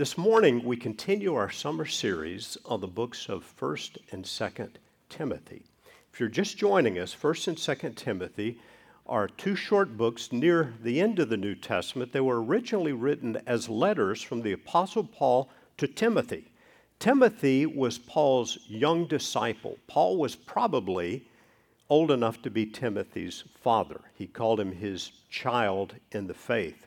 [0.00, 4.70] this morning we continue our summer series on the books of 1st and 2nd
[5.10, 5.62] Timothy.
[6.10, 8.58] If you're just joining us, 1st and 2nd Timothy
[9.06, 12.14] are two short books near the end of the New Testament.
[12.14, 16.46] They were originally written as letters from the Apostle Paul to Timothy.
[16.98, 19.76] Timothy was Paul's young disciple.
[19.86, 21.28] Paul was probably
[21.90, 24.00] old enough to be Timothy's father.
[24.14, 26.86] He called him his child in the faith.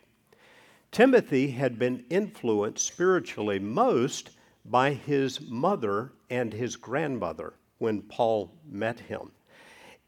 [0.94, 4.30] Timothy had been influenced spiritually most
[4.64, 9.32] by his mother and his grandmother when Paul met him.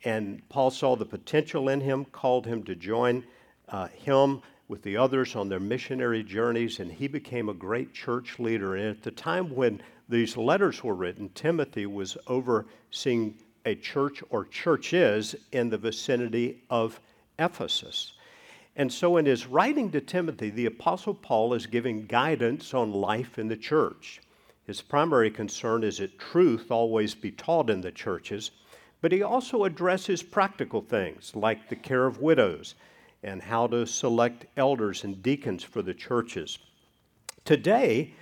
[0.04, 3.24] And Paul saw the potential in him, called him to join
[3.70, 8.38] uh, him with the others on their missionary journeys, and he became a great church
[8.38, 8.76] leader.
[8.76, 14.46] And at the time when these letters were written, Timothy was overseeing a church or
[14.46, 17.00] churches in the vicinity of
[17.40, 18.14] Ephesus.
[18.76, 23.40] And so, in his writing to Timothy, the Apostle Paul is giving guidance on life
[23.40, 24.22] in the church.
[24.66, 28.52] His primary concern is that truth always be taught in the churches,
[29.02, 32.76] but he also addresses practical things like the care of widows
[33.24, 36.60] and how to select elders and deacons for the churches.
[37.46, 38.14] Today,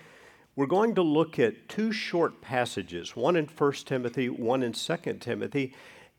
[0.56, 4.98] we're going to look at two short passages, one in 1 Timothy, one in 2
[5.20, 5.74] Timothy,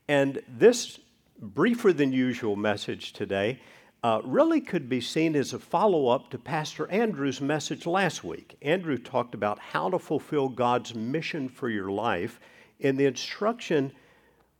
[0.09, 0.99] and this
[1.39, 3.59] briefer than usual message today
[4.05, 8.55] uh, really could be seen as a follow up to Pastor Andrew's message last week.
[8.61, 12.39] Andrew talked about how to fulfill God's mission for your life,
[12.79, 13.91] and the instruction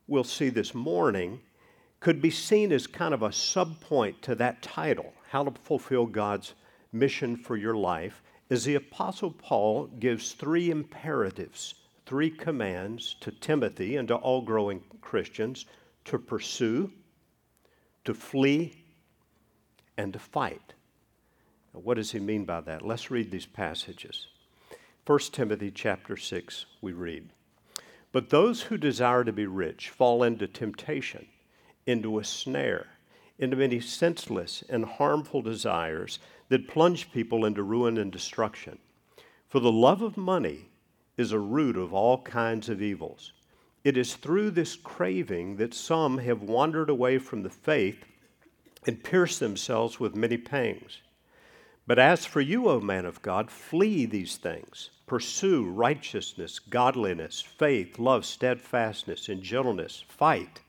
[0.08, 1.40] we'll see this morning
[2.00, 6.56] could be seen as kind of a subpoint to that title how to fulfill God's
[6.92, 11.76] mission for your life, as the Apostle Paul gives three imperatives,
[12.08, 15.68] three commands to Timothy and to all growing Christians
[16.06, 16.92] to pursue,
[18.06, 18.85] to flee,
[19.98, 20.74] and to fight.
[21.74, 22.86] Now, what does he mean by that?
[22.86, 24.28] Let's read these passages.
[25.06, 27.30] 1 Timothy chapter 6, we read,
[28.12, 31.28] But those who desire to be rich fall into temptation,
[31.86, 32.88] into a snare,
[33.38, 36.20] into many senseless and harmful desires
[36.50, 38.80] that plunge people into ruin and destruction.
[39.48, 40.70] For the love of money
[41.18, 43.34] is a root of all kinds of evils.
[43.84, 48.06] It is through this craving that some have wandered away from the faith
[48.86, 51.00] and pierce themselves with many pangs.
[51.88, 54.90] But as for you, O man of God, flee these things.
[55.06, 60.04] Pursue righteousness, godliness, faith, love, steadfastness, and gentleness.
[60.08, 60.62] Fight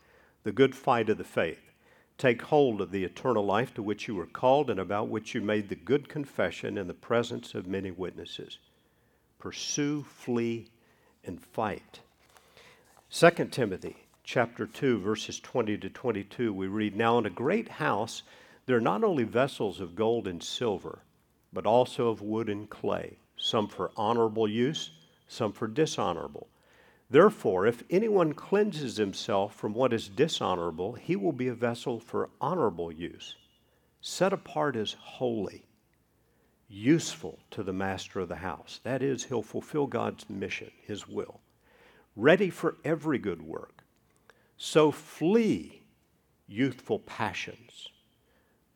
[0.43, 1.72] the good fight of the faith.
[2.19, 5.41] Take hold of the eternal life to which you were called and about which you
[5.41, 8.59] made the good confession in the presence of many witnesses.
[9.38, 10.69] Pursue, flee,
[11.25, 12.00] and fight.
[13.10, 18.25] 2 Timothy chapter 2, verses 20 to 22, we read Now in a great house
[18.66, 20.98] there are not only vessels of gold and silver,
[21.53, 24.91] but also of wood and clay, some for honorable use,
[25.28, 26.48] some for dishonorable.
[27.09, 32.28] Therefore, if anyone cleanses himself from what is dishonorable, he will be a vessel for
[32.41, 33.36] honorable use,
[34.00, 35.65] set apart as holy,
[36.69, 38.81] useful to the master of the house.
[38.82, 41.41] That is, he'll fulfill God's mission, his will,
[42.16, 43.75] ready for every good work.
[44.56, 45.83] So flee
[46.47, 47.89] youthful passions.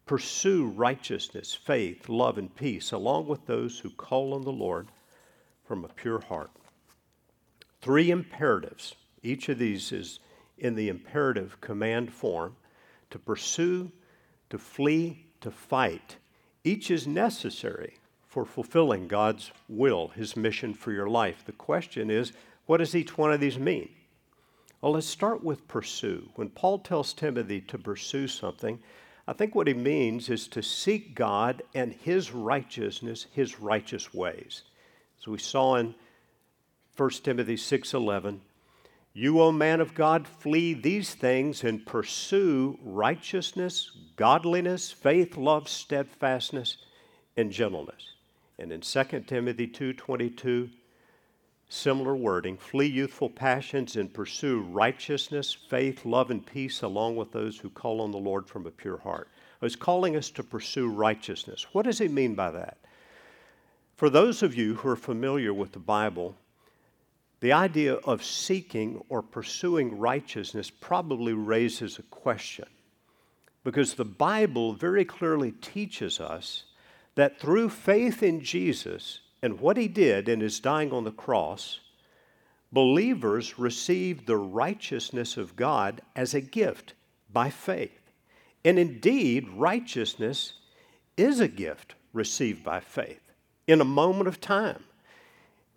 [0.07, 4.89] Pursue righteousness, faith, love, and peace, along with those who call on the Lord
[5.65, 6.51] from a pure heart.
[7.81, 8.95] Three imperatives.
[9.23, 10.19] Each of these is
[10.59, 12.57] in the imperative command form
[13.11, 13.93] to pursue,
[14.51, 16.17] to flee, to fight.
[16.65, 21.45] Each is necessary for fulfilling God's will, His mission for your life.
[21.45, 22.33] The question is,
[22.67, 23.89] what does each one of these mean?
[24.81, 26.31] Well, let's start with pursue.
[26.37, 28.79] When Paul tells Timothy to pursue something,
[29.29, 34.63] I think what he means is to seek God and his righteousness, his righteous ways.
[35.21, 35.95] As we saw in
[36.97, 38.41] 1 Timothy 6:11,
[39.13, 46.79] you, O man of God, flee these things and pursue righteousness, godliness, faith, love, steadfastness,
[47.37, 48.15] and gentleness.
[48.59, 50.71] And in 2 Timothy 2:22,
[51.73, 57.59] Similar wording flee youthful passions and pursue righteousness, faith, love, and peace along with those
[57.59, 59.29] who call on the Lord from a pure heart.
[59.61, 61.69] He's calling us to pursue righteousness.
[61.73, 62.79] What does he mean by that?
[63.95, 66.35] For those of you who are familiar with the Bible,
[67.39, 72.67] the idea of seeking or pursuing righteousness probably raises a question.
[73.63, 76.65] Because the Bible very clearly teaches us
[77.15, 81.81] that through faith in Jesus, and what he did in his dying on the cross,
[82.73, 86.95] believers received the righteousness of God as a gift
[87.33, 88.11] by faith.
[88.65, 90.55] And indeed, righteousness
[91.17, 93.21] is a gift received by faith.
[93.67, 94.83] in a moment of time.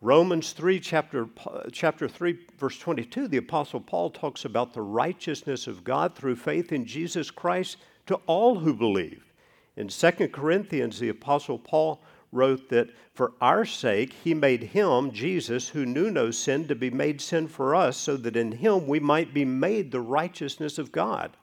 [0.01, 1.29] Romans 3, chapter,
[1.71, 6.71] chapter 3, verse 22, the Apostle Paul talks about the righteousness of God through faith
[6.71, 7.77] in Jesus Christ
[8.07, 9.23] to all who believe.
[9.77, 12.01] In 2 Corinthians, the Apostle Paul
[12.33, 16.89] wrote that for our sake he made him, Jesus, who knew no sin, to be
[16.89, 20.91] made sin for us, so that in him we might be made the righteousness of
[20.91, 21.37] God.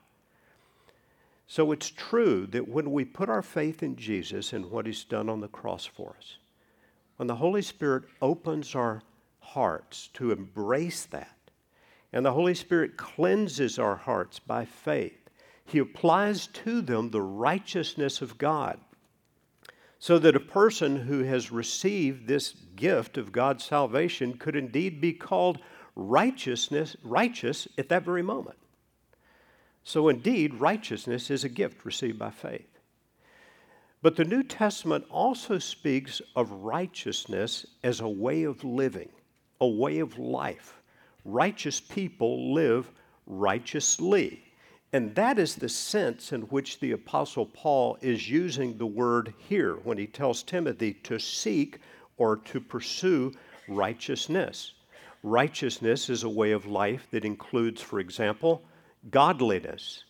[1.47, 5.29] So it's true that when we put our faith in Jesus and what he's done
[5.29, 6.37] on the cross for us,
[7.17, 9.03] when the Holy Spirit opens our
[9.39, 11.37] hearts to embrace that,
[12.13, 15.29] and the Holy Spirit cleanses our hearts by faith,
[15.65, 18.79] He applies to them the righteousness of God.
[20.01, 25.13] So that a person who has received this gift of God's salvation could indeed be
[25.13, 25.59] called
[25.95, 28.57] righteousness righteous at that very moment.
[29.83, 32.79] So indeed, righteousness is a gift received by faith.
[34.01, 39.09] But the New Testament also speaks of righteousness as a way of living,
[39.59, 40.81] a way of life.
[41.25, 42.91] Righteous people live
[43.27, 44.50] righteously.
[44.93, 49.75] And that is the sense in which the Apostle Paul is using the word here
[49.83, 51.79] when he tells Timothy to seek
[52.17, 53.33] or to pursue
[53.69, 54.73] righteousness.
[55.23, 58.63] Righteousness is a way of life that includes, for example,
[59.09, 60.03] godliness,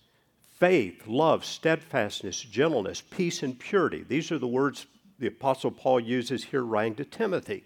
[0.57, 4.03] faith, love, steadfastness, gentleness, peace, and purity.
[4.07, 4.87] These are the words
[5.19, 7.65] the Apostle Paul uses here writing to Timothy.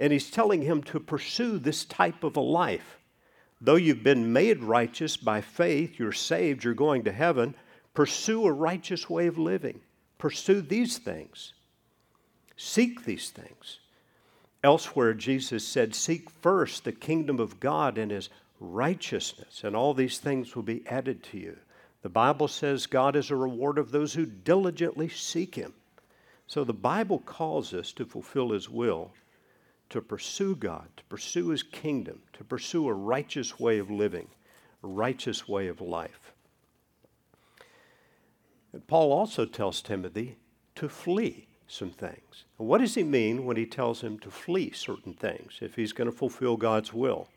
[0.00, 2.98] And he's telling him to pursue this type of a life.
[3.60, 7.54] Though you've been made righteous by faith, you're saved, you're going to heaven,
[7.94, 9.80] pursue a righteous way of living.
[10.18, 11.54] Pursue these things.
[12.56, 13.78] Seek these things.
[14.62, 18.30] Elsewhere, Jesus said, Seek first the kingdom of God and his
[18.60, 21.56] righteousness, and all these things will be added to you.
[22.02, 25.72] The Bible says God is a reward of those who diligently seek Him.
[26.46, 29.12] So the Bible calls us to fulfill His will,
[29.90, 34.28] to pursue God, to pursue His kingdom, to pursue a righteous way of living,
[34.82, 36.32] a righteous way of life.
[38.72, 40.36] And Paul also tells Timothy
[40.74, 42.44] to flee some things.
[42.56, 46.10] what does he mean when he tells him to flee certain things if he's going
[46.10, 47.28] to fulfill God's will?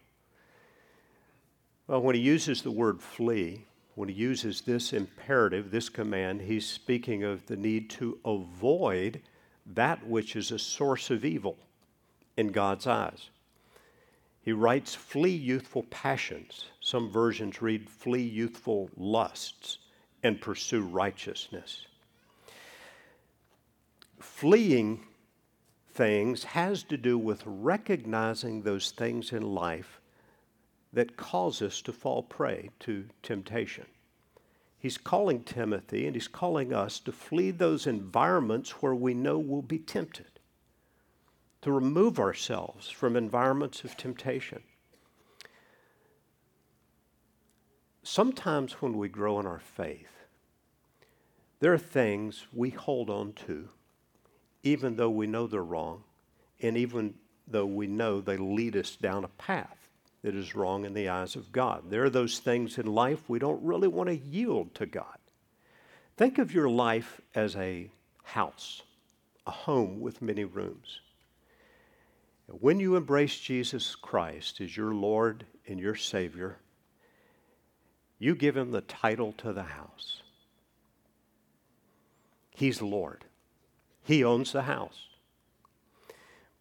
[1.87, 3.65] Well, when he uses the word flee,
[3.95, 9.21] when he uses this imperative, this command, he's speaking of the need to avoid
[9.73, 11.57] that which is a source of evil
[12.37, 13.29] in God's eyes.
[14.41, 16.65] He writes, Flee youthful passions.
[16.79, 19.79] Some versions read, Flee youthful lusts
[20.23, 21.85] and pursue righteousness.
[24.19, 25.05] Fleeing
[25.93, 29.99] things has to do with recognizing those things in life
[30.93, 33.85] that cause us to fall prey to temptation.
[34.79, 39.61] He's calling Timothy and he's calling us to flee those environments where we know we'll
[39.61, 40.36] be tempted,
[41.67, 44.63] to remove ourselves from environments of temptation.
[48.03, 50.13] Sometimes when we grow in our faith,
[51.59, 53.67] there are things we hold on to,
[54.63, 56.05] even though we know they're wrong,
[56.61, 57.15] and even
[57.45, 59.89] though we know they lead us down a path
[60.21, 61.89] that is wrong in the eyes of God.
[61.89, 65.17] There are those things in life we don't really want to yield to God.
[66.15, 67.89] Think of your life as a
[68.23, 68.83] house,
[69.45, 71.01] a home with many rooms.
[72.47, 76.59] When you embrace Jesus Christ as your Lord and your Savior,
[78.19, 80.21] you give him the title to the house.
[82.49, 83.25] He's Lord.
[84.03, 85.07] He owns the house.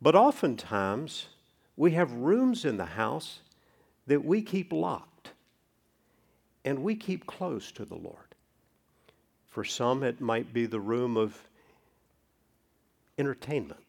[0.02, 1.26] But oftentimes,
[1.76, 3.40] we have rooms in the house
[4.06, 5.30] that we keep locked
[6.64, 8.34] and we keep close to the Lord.
[9.46, 11.40] For some, it might be the room of
[13.16, 13.85] entertainment.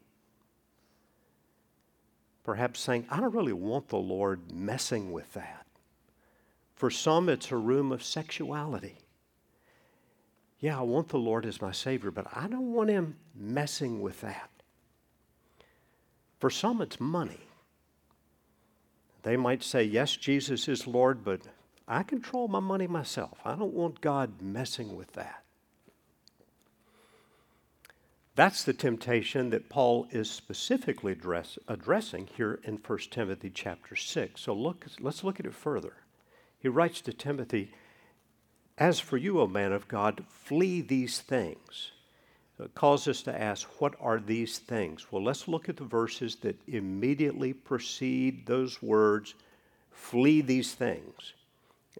[2.47, 5.67] Perhaps saying, I don't really want the Lord messing with that.
[6.75, 8.99] For some, it's a room of sexuality.
[10.61, 14.21] Yeah, I want the Lord as my Savior, but I don't want Him messing with
[14.21, 14.49] that.
[16.39, 17.41] For some, it's money.
[19.23, 21.41] They might say, Yes, Jesus is Lord, but
[21.85, 23.39] I control my money myself.
[23.43, 25.43] I don't want God messing with that.
[28.37, 34.39] That's the temptation that Paul is specifically address, addressing here in 1 Timothy chapter 6.
[34.39, 35.93] So look, let's look at it further.
[36.59, 37.71] He writes to Timothy,
[38.77, 41.93] As for you, O man of God, flee these things.
[42.59, 45.11] It calls us to ask, what are these things?
[45.11, 49.33] Well, let's look at the verses that immediately precede those words,
[49.89, 51.33] flee these things.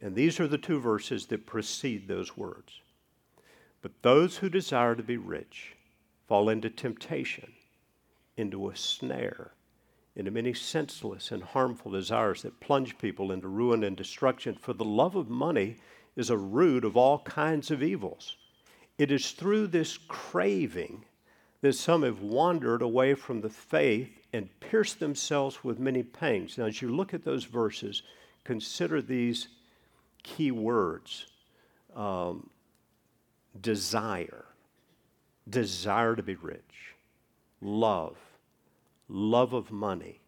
[0.04, 2.80] And these are the two verses that precede those words.
[3.82, 5.74] But those who desire to be rich
[6.28, 7.52] fall into temptation
[8.38, 9.52] into a snare,
[10.16, 14.56] into many senseless and harmful desires that plunge people into ruin and destruction.
[14.56, 15.78] For the love of money
[16.16, 18.38] is a root of all kinds of evils.
[18.98, 21.06] It is through this craving
[21.62, 26.58] that some have wandered away from the faith and pierced themselves with many pangs.
[26.58, 28.04] Now, as you look at those verses,
[28.44, 29.48] consider these
[30.24, 31.28] key words
[31.96, 32.50] um,
[33.60, 34.46] desire,
[35.50, 36.96] desire to be rich,
[37.62, 38.18] love,
[39.08, 40.22] love of money,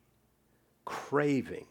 [0.86, 1.66] craving.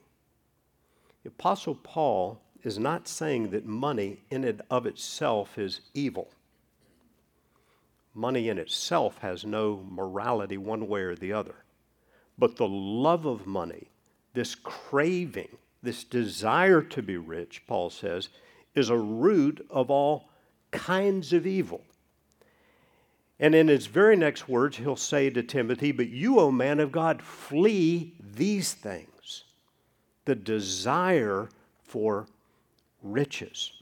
[1.22, 6.28] The Apostle Paul is not saying that money in and of itself is evil.
[8.14, 11.54] Money in itself has no morality one way or the other.
[12.36, 13.90] But the love of money,
[14.34, 18.28] this craving, this desire to be rich, Paul says,
[18.74, 20.28] is a root of all
[20.70, 21.82] kinds of evil.
[23.40, 26.90] And in his very next words, he'll say to Timothy, But you, O man of
[26.90, 29.44] God, flee these things
[30.24, 31.48] the desire
[31.82, 32.26] for
[33.02, 33.72] riches.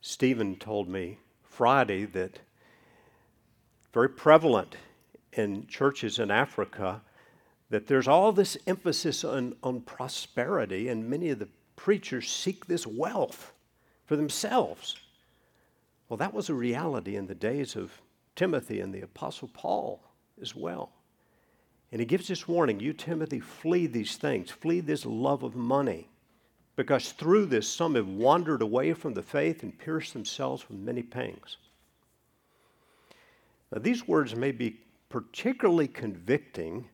[0.00, 2.38] Stephen told me Friday that
[3.92, 4.76] very prevalent
[5.32, 7.00] in churches in Africa
[7.70, 12.86] that there's all this emphasis on, on prosperity, and many of the preachers seek this
[12.86, 13.52] wealth
[14.06, 14.96] for themselves.
[16.08, 18.00] Well, that was a reality in the days of
[18.34, 20.00] Timothy and the Apostle Paul
[20.40, 20.92] as well.
[21.90, 26.08] And he gives this warning you, Timothy, flee these things, flee this love of money,
[26.76, 31.02] because through this some have wandered away from the faith and pierced themselves with many
[31.02, 31.56] pangs.
[33.72, 36.88] Now, these words may be particularly convicting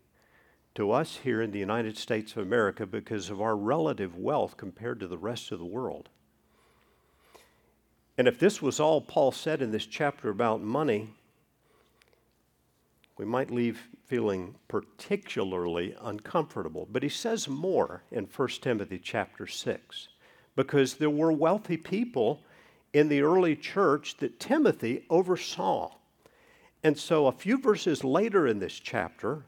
[0.74, 4.98] to us here in the United States of America because of our relative wealth compared
[5.00, 6.08] to the rest of the world.
[8.16, 11.08] And if this was all Paul said in this chapter about money,
[13.16, 16.88] we might leave feeling particularly uncomfortable.
[16.90, 20.08] But he says more in 1 Timothy chapter 6
[20.56, 22.42] because there were wealthy people
[22.92, 25.92] in the early church that Timothy oversaw.
[26.84, 29.44] And so, a few verses later in this chapter,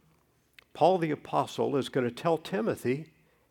[0.75, 3.07] Paul the Apostle is going to tell Timothy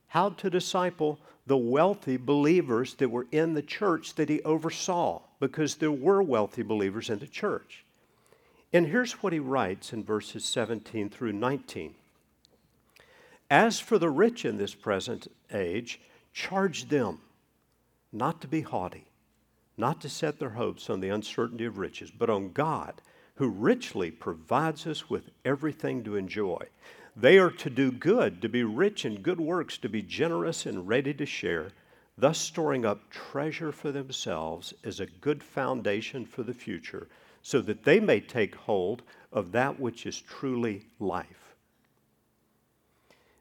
[0.07, 5.75] how to disciple the wealthy believers that were in the church that he oversaw, because
[5.75, 7.85] there were wealthy believers in the church.
[8.73, 11.95] And here's what he writes in verses 17 through 19
[13.49, 15.99] As for the rich in this present age,
[16.33, 17.19] charge them
[18.11, 19.05] not to be haughty,
[19.77, 23.01] not to set their hopes on the uncertainty of riches, but on God
[23.35, 26.57] who richly provides us with everything to enjoy.
[27.17, 30.87] They are to do good, to be rich in good works, to be generous and
[30.87, 31.69] ready to share,
[32.17, 37.07] thus storing up treasure for themselves as a good foundation for the future,
[37.41, 41.55] so that they may take hold of that which is truly life.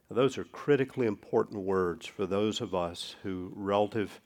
[0.09, 4.21] Now, those are critically important words for those of us who, relative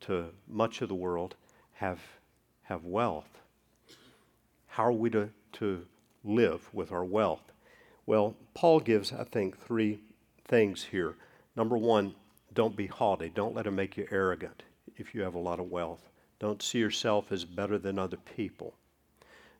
[0.00, 1.36] to much of the world,
[1.74, 2.00] have,
[2.62, 3.40] have wealth.
[4.66, 5.86] How are we to, to
[6.24, 7.52] live with our wealth?
[8.08, 10.00] Well, Paul gives, I think, three
[10.46, 11.16] things here.
[11.54, 12.14] Number one,
[12.54, 13.28] don't be haughty.
[13.28, 14.62] Don't let it make you arrogant
[14.96, 16.08] if you have a lot of wealth.
[16.38, 18.72] Don't see yourself as better than other people.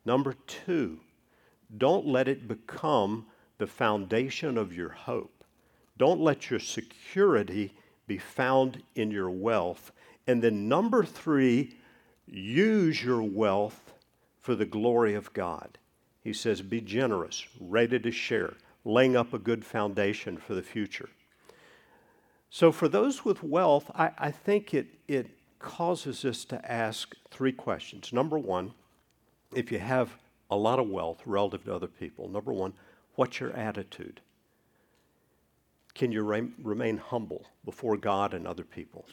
[0.06, 1.00] Number two,
[1.76, 3.26] don't let it become
[3.58, 5.44] the foundation of your hope.
[5.98, 7.74] Don't let your security
[8.06, 9.92] be found in your wealth.
[10.26, 11.76] And then, number three,
[12.26, 13.92] use your wealth
[14.38, 15.76] for the glory of God.
[16.22, 21.08] He says, Be generous, ready to share, laying up a good foundation for the future.
[22.50, 27.52] So, for those with wealth, I, I think it, it causes us to ask three
[27.52, 28.12] questions.
[28.12, 28.72] Number one,
[29.54, 30.16] if you have
[30.50, 32.72] a lot of wealth relative to other people, number one,
[33.16, 34.20] what's your attitude?
[35.94, 39.04] Can you re- remain humble before God and other people?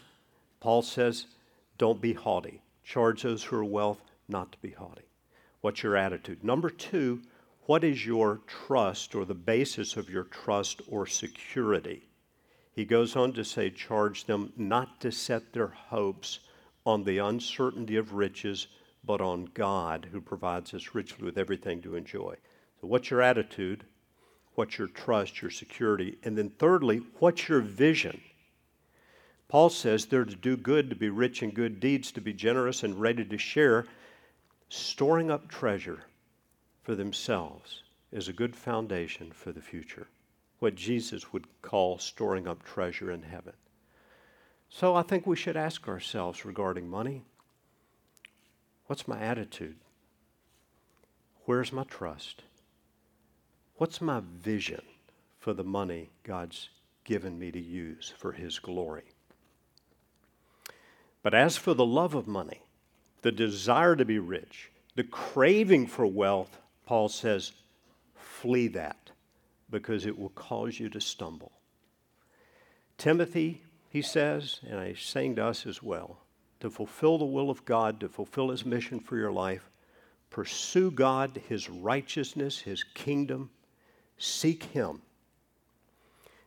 [0.59, 1.25] Paul says,
[1.77, 2.61] don't be haughty.
[2.83, 5.01] Charge those who are wealth not to be haughty.
[5.65, 6.43] What's your attitude?
[6.43, 7.23] Number two,
[7.61, 12.03] what is your trust or the basis of your trust or security?
[12.71, 16.37] He goes on to say, charge them not to set their hopes
[16.85, 18.67] on the uncertainty of riches,
[19.03, 22.35] but on God who provides us richly with everything to enjoy.
[22.79, 23.85] So, what's your attitude?
[24.53, 26.19] What's your trust, your security?
[26.21, 28.21] And then, thirdly, what's your vision?
[29.47, 32.83] Paul says they're to do good, to be rich in good deeds, to be generous
[32.83, 33.87] and ready to share
[34.69, 36.03] storing up treasure
[36.81, 40.07] for themselves is a good foundation for the future.
[40.59, 43.53] What Jesus would call storing up treasure in heaven.
[44.69, 47.23] So I think we should ask ourselves regarding money
[48.87, 49.77] what's my attitude?
[51.45, 52.43] Where's my trust?
[53.77, 54.81] What's my vision
[55.39, 56.69] for the money God's
[57.03, 59.03] given me to use for His glory?
[61.21, 62.64] But as for the love of money,
[63.25, 67.53] the desire to be rich, the craving for wealth, Paul says,
[68.13, 69.09] flee that
[69.71, 71.51] because it will cause you to stumble.
[72.99, 76.19] Timothy, he says, and he's saying to us as well,
[76.59, 79.71] to fulfill the will of God, to fulfill his mission for your life,
[80.29, 83.49] pursue God, his righteousness, his kingdom,
[84.19, 85.01] seek him.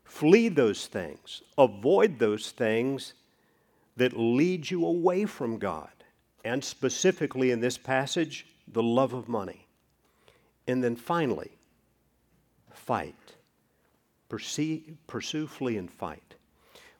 [0.04, 3.14] Flee those things, avoid those things
[3.96, 5.90] that lead you away from God,
[6.48, 9.66] and specifically in this passage, the love of money.
[10.66, 11.52] And then finally,
[12.72, 13.14] fight.
[14.28, 16.34] Pursue, flee, and fight.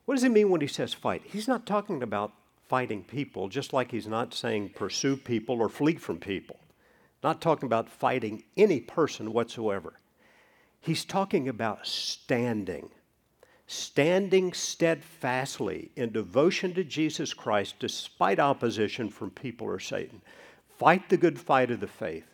[0.04, 1.22] What does he mean when he says fight?
[1.24, 2.32] He's not talking about
[2.68, 6.60] fighting people, just like he's not saying pursue people or flee from people.
[7.22, 9.94] Not talking about fighting any person whatsoever.
[10.80, 12.90] He's talking about standing.
[13.70, 20.22] Standing steadfastly in devotion to Jesus Christ despite opposition from people or Satan.
[20.78, 22.24] Fight the good fight of the faith.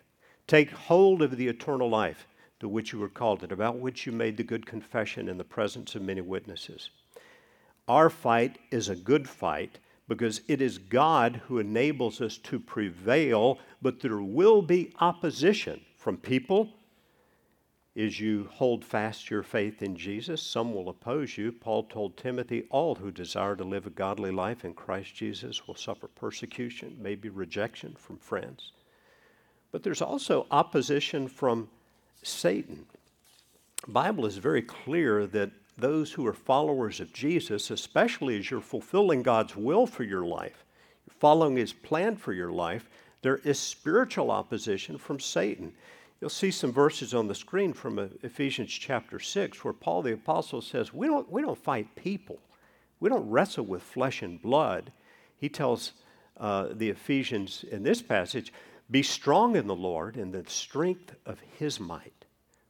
[0.47, 2.29] Take hold of the eternal life
[2.61, 5.43] to which you were called and about which you made the good confession in the
[5.43, 6.91] presence of many witnesses.
[7.88, 13.59] Our fight is a good fight because it is God who enables us to prevail,
[13.83, 16.75] but there will be opposition from people.
[17.97, 21.53] As you hold fast your faith in Jesus, some will oppose you.
[21.53, 25.77] Paul told Timothy, All who desire to live a godly life in Christ Jesus will
[25.77, 28.73] suffer persecution, maybe rejection from friends.
[29.71, 31.69] But there's also opposition from
[32.23, 32.87] Satan.
[33.85, 38.61] The Bible is very clear that those who are followers of Jesus, especially as you're
[38.61, 40.65] fulfilling God's will for your life,
[41.09, 42.89] following His plan for your life,
[43.23, 45.73] there is spiritual opposition from Satan.
[46.25, 50.62] You'll see some verses on the screen from Ephesians chapter 6 where Paul the Apostle
[50.62, 52.39] says, We don't, we don't fight people,
[52.99, 54.91] we don't wrestle with flesh and blood.
[55.37, 55.93] He tells
[56.39, 58.54] uh, the Ephesians in this passage,
[58.91, 62.25] Be strong in the Lord and the strength of His might.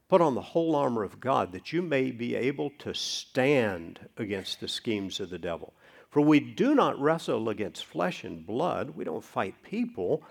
[0.09, 4.59] Put on the whole armor of God that you may be able to stand against
[4.59, 5.73] the schemes of the devil.
[6.09, 10.25] For we do not wrestle against flesh and blood, we don't fight people,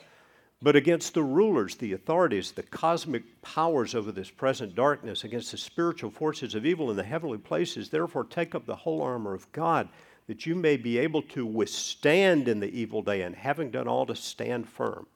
[0.62, 5.58] but against the rulers, the authorities, the cosmic powers over this present darkness, against the
[5.58, 7.90] spiritual forces of evil in the heavenly places.
[7.90, 9.88] Therefore, take up the whole armor of God
[10.26, 14.06] that you may be able to withstand in the evil day, and having done all
[14.06, 15.06] to stand firm.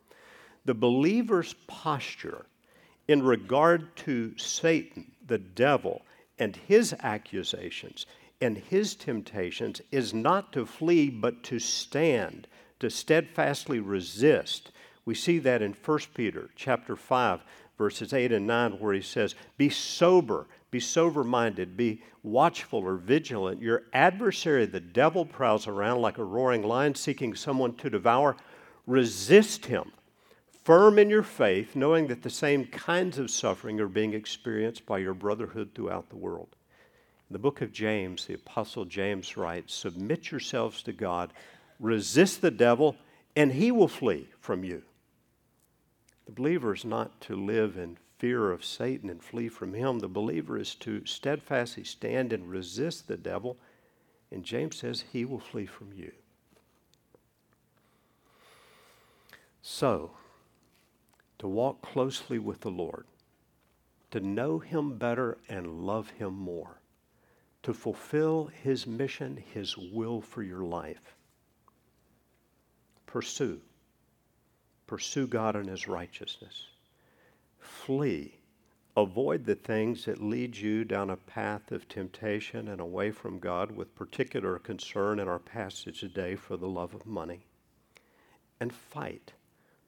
[0.67, 2.45] The believer's posture
[3.07, 6.03] in regard to Satan, the devil,
[6.39, 8.05] and his accusations
[8.41, 12.47] and his temptations is not to flee, but to stand,
[12.81, 14.71] to steadfastly resist.
[15.09, 17.41] We see that in 1 Peter chapter 5,
[17.79, 22.97] verses 8 and 9, where he says, Be sober, be sober minded, be watchful or
[22.97, 23.63] vigilant.
[23.63, 28.37] Your adversary, the devil, prowls around like a roaring lion seeking someone to devour.
[28.87, 29.93] Resist him
[30.63, 34.99] firm in your faith, knowing that the same kinds of suffering are being experienced by
[34.99, 36.55] your brotherhood throughout the world.
[37.31, 41.33] In the book of James, the Apostle James writes Submit yourselves to God,
[41.81, 42.95] resist the devil,
[43.35, 44.83] and he will flee from you.
[46.29, 50.01] The believer is not to live in fear of Satan and flee from him.
[50.01, 53.57] The believer is to steadfastly stand and resist the devil,
[54.31, 56.13] and James says he will flee from you.
[59.63, 60.11] So,
[61.39, 63.07] to walk closely with the Lord,
[64.11, 66.83] to know Him better and love Him more,
[67.63, 71.15] to fulfill His mission, His will for your life.
[73.07, 73.63] Pursue.
[74.89, 76.67] Pursue God and His righteousness.
[77.61, 78.35] Flee.
[78.97, 83.71] Avoid the things that lead you down a path of temptation and away from God,
[83.71, 87.47] with particular concern in our passage today for the love of money.
[88.59, 89.35] And fight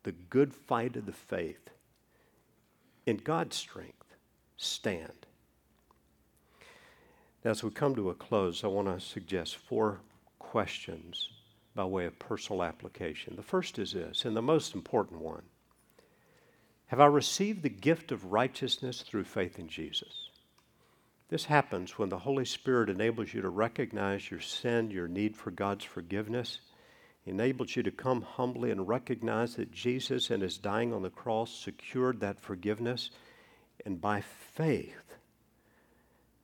[0.02, 1.70] the good fight of the faith,
[3.06, 4.14] in God's strength,
[4.56, 5.26] stand.
[7.44, 10.00] Now, as we come to a close, I want to suggest four
[10.38, 11.30] questions
[11.74, 13.37] by way of personal application.
[13.37, 15.42] The first is this, and the most important one
[16.87, 20.30] Have I received the gift of righteousness through faith in Jesus?
[21.28, 25.52] This happens when the Holy Spirit enables you to recognize your sin, your need for
[25.52, 26.59] God's forgiveness,
[27.24, 31.54] enables you to come humbly and recognize that Jesus and his dying on the cross
[31.54, 33.11] secured that forgiveness.
[33.87, 35.14] And by faith,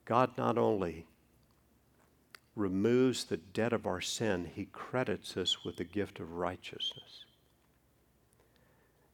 [0.05, 1.05] God not only
[2.57, 7.25] removes the debt of our sin, he credits us with the gift of righteousness.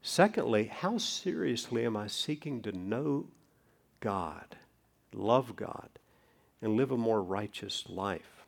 [0.02, 3.28] Secondly, how seriously am I seeking to know
[4.00, 4.58] God,
[5.14, 5.90] love God,
[6.62, 8.46] and live a more righteous life?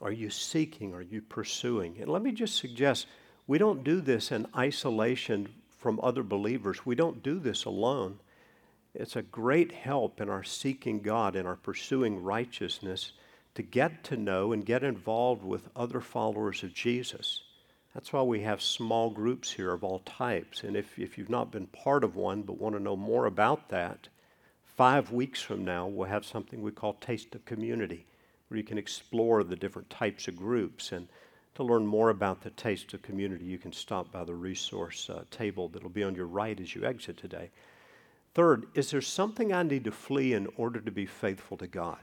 [0.00, 0.94] Are you seeking?
[0.94, 1.96] Are you pursuing?
[2.00, 3.06] And let me just suggest
[3.46, 6.86] we don't do this in isolation from other believers.
[6.86, 8.18] We don't do this alone.
[8.94, 13.12] It's a great help in our seeking God and our pursuing righteousness
[13.54, 17.42] to get to know and get involved with other followers of Jesus.
[17.94, 20.62] That's why we have small groups here of all types.
[20.64, 23.68] And if, if you've not been part of one but want to know more about
[23.68, 24.08] that,
[24.64, 28.06] five weeks from now, we'll have something we call Taste of Community,
[28.48, 30.92] where you can explore the different types of groups.
[30.92, 31.06] And
[31.54, 35.24] to learn more about the Taste of Community, you can stop by the resource uh,
[35.30, 37.50] table that'll be on your right as you exit today.
[38.34, 41.98] Third, is there something I need to flee in order to be faithful to God?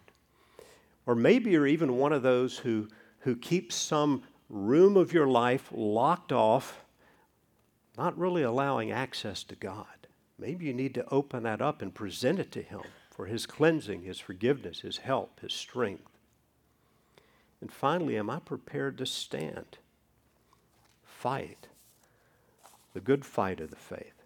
[1.10, 2.88] Or maybe you're even one of those who,
[3.22, 6.86] who keeps some room of your life locked off,
[7.98, 9.88] not really allowing access to God.
[10.38, 14.04] Maybe you need to open that up and present it to Him for His cleansing,
[14.04, 16.12] His forgiveness, His help, His strength.
[17.60, 19.80] And finally, am I prepared to stand?
[21.04, 21.70] Fight
[22.94, 24.22] the good fight of the faith.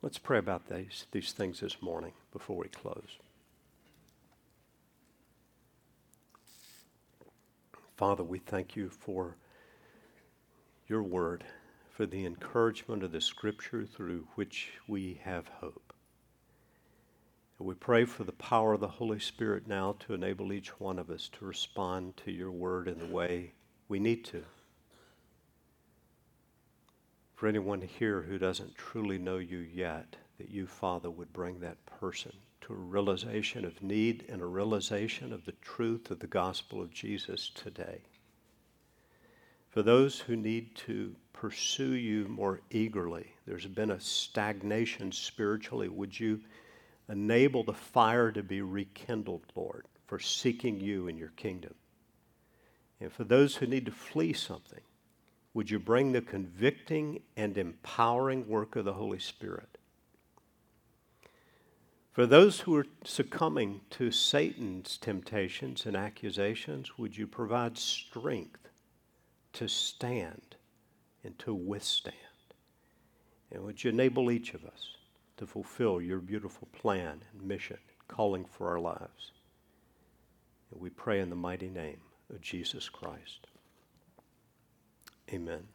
[0.00, 3.18] Let's pray about these, these things this morning before we close.
[7.98, 9.36] Father, we thank you for
[10.86, 11.42] your word,
[11.90, 15.92] for the encouragement of the scripture through which we have hope.
[17.58, 21.00] And we pray for the power of the Holy Spirit now to enable each one
[21.00, 23.54] of us to respond to your word in the way
[23.88, 24.44] we need to.
[27.34, 31.84] For anyone here who doesn't truly know you yet, that you, Father, would bring that
[31.84, 36.80] person to a realization of need and a realization of the truth of the gospel
[36.80, 38.02] of Jesus today.
[39.70, 45.88] For those who need to pursue you more eagerly, there's been a stagnation spiritually.
[45.88, 46.40] Would you
[47.08, 51.74] enable the fire to be rekindled, Lord, for seeking you and your kingdom?
[53.00, 54.80] And for those who need to flee something,
[55.54, 59.77] would you bring the convicting and empowering work of the Holy Spirit?
[62.18, 68.70] For those who are succumbing to Satan's temptations and accusations, would you provide strength
[69.52, 70.56] to stand
[71.22, 72.16] and to withstand?
[73.52, 74.96] And would you enable each of us
[75.36, 77.78] to fulfill your beautiful plan and mission,
[78.08, 79.30] calling for our lives?
[80.72, 82.00] And we pray in the mighty name
[82.30, 83.46] of Jesus Christ.
[85.32, 85.68] Amen.